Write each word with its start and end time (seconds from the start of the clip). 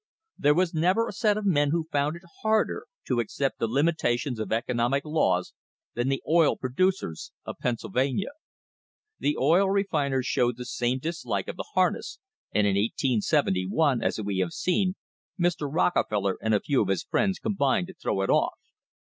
There 0.35 0.55
was 0.55 0.73
never 0.73 1.07
a 1.07 1.13
set 1.13 1.37
of 1.37 1.45
men 1.45 1.69
who 1.69 1.87
found 1.91 2.15
it 2.15 2.23
harder 2.41 2.87
to 3.05 3.19
accept 3.19 3.59
the 3.59 3.67
limitations 3.67 4.39
of 4.39 4.51
economic 4.51 5.05
laws 5.05 5.53
than 5.93 6.09
the 6.09 6.23
oil 6.27 6.55
pro 6.57 6.71
ducers 6.71 7.29
of 7.45 7.59
Pennsylvania. 7.59 8.29
The 9.19 9.37
oil 9.37 9.69
refiners 9.69 10.25
showed 10.25 10.57
the 10.57 10.65
same 10.65 10.97
dislike 10.97 11.47
of 11.47 11.55
the 11.57 11.69
harness, 11.75 12.17
and 12.51 12.65
in 12.65 12.77
1871, 12.77 14.01
as 14.01 14.19
we 14.19 14.39
have 14.39 14.53
seen, 14.53 14.95
Mr. 15.39 15.71
Rockefeller 15.71 16.35
and 16.41 16.55
a 16.55 16.59
few 16.61 16.81
of 16.81 16.87
his 16.87 17.03
friends 17.03 17.37
combined 17.37 17.85
to 17.85 17.93
throw 17.93 18.23
it 18.23 18.31
off. 18.31 18.57